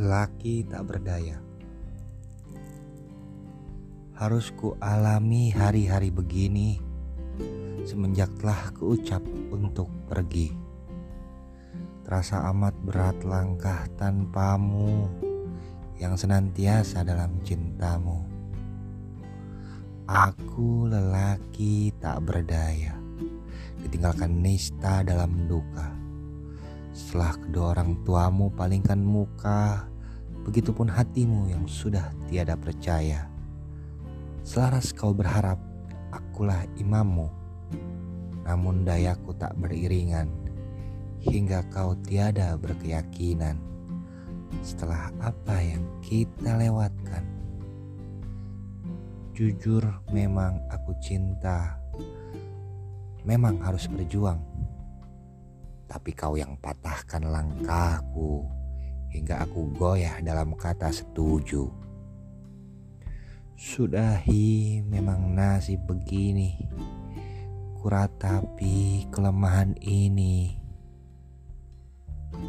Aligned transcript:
lelaki 0.00 0.64
tak 0.64 0.88
berdaya. 0.88 1.36
Harus 4.16 4.48
ku 4.56 4.72
alami 4.80 5.52
hari-hari 5.52 6.08
begini 6.08 6.80
semenjak 7.84 8.32
telah 8.40 8.72
kuucap 8.80 9.20
untuk 9.52 9.92
pergi. 10.08 10.56
Terasa 12.00 12.48
amat 12.48 12.72
berat 12.80 13.20
langkah 13.28 13.84
tanpamu 14.00 15.04
yang 16.00 16.16
senantiasa 16.16 17.04
dalam 17.04 17.36
cintamu. 17.44 18.24
Aku 20.08 20.88
lelaki 20.88 21.92
tak 22.00 22.24
berdaya, 22.24 22.96
ditinggalkan 23.84 24.40
nista 24.40 25.04
dalam 25.04 25.44
duka. 25.44 25.92
Setelah 26.90 27.38
kedua 27.38 27.64
orang 27.78 28.02
tuamu 28.02 28.50
palingkan 28.50 28.98
muka, 28.98 29.86
begitupun 30.44 30.88
hatimu 30.88 31.52
yang 31.52 31.64
sudah 31.68 32.12
tiada 32.28 32.56
percaya. 32.56 33.28
Selaras 34.40 34.96
kau 34.96 35.12
berharap 35.12 35.60
akulah 36.10 36.64
imammu. 36.80 37.28
Namun 38.40 38.82
dayaku 38.82 39.30
tak 39.36 39.54
beriringan 39.60 40.26
Hingga 41.20 41.68
kau 41.68 41.92
tiada 42.00 42.56
berkeyakinan 42.56 43.60
Setelah 44.64 45.12
apa 45.20 45.60
yang 45.60 45.84
kita 46.00 46.56
lewatkan. 46.56 47.22
Jujur 49.36 49.84
memang 50.10 50.58
aku 50.72 50.96
cinta. 50.98 51.78
Memang 53.22 53.60
harus 53.60 53.86
berjuang. 53.86 54.40
Tapi 55.86 56.10
kau 56.16 56.34
yang 56.34 56.56
patahkan 56.58 57.22
langkahku 57.28 58.59
Hingga 59.10 59.42
aku 59.42 59.74
goyah 59.74 60.22
dalam 60.22 60.54
kata 60.54 60.94
setuju. 60.94 61.66
Sudahi 63.58 64.80
memang 64.86 65.34
nasib 65.34 65.82
begini. 65.84 66.54
Kuratapi 67.82 69.10
kelemahan 69.10 69.74
ini. 69.82 70.56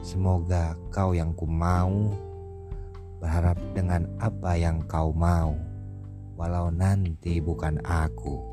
Semoga 0.06 0.78
kau 0.94 1.12
yang 1.18 1.34
ku 1.34 1.50
mau 1.50 2.14
Berharap 3.18 3.58
dengan 3.74 4.06
apa 4.22 4.54
yang 4.56 4.86
kau 4.86 5.10
mau 5.12 5.58
Walau 6.38 6.74
nanti 6.74 7.38
bukan 7.38 7.78
aku. 7.86 8.50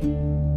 thank 0.00 0.04
you 0.04 0.49